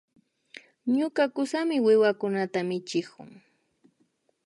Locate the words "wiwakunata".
1.85-2.59